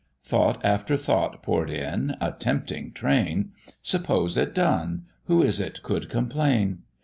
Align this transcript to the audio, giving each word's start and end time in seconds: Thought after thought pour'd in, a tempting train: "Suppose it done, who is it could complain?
Thought 0.23 0.65
after 0.65 0.97
thought 0.97 1.43
pour'd 1.43 1.69
in, 1.69 2.17
a 2.19 2.31
tempting 2.31 2.91
train: 2.91 3.51
"Suppose 3.83 4.35
it 4.35 4.55
done, 4.55 5.05
who 5.25 5.43
is 5.43 5.59
it 5.59 5.83
could 5.83 6.09
complain? 6.09 6.79